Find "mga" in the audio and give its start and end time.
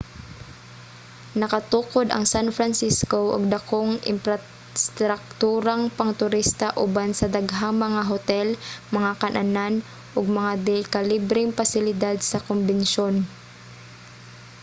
7.85-8.01, 8.95-9.11, 10.37-10.53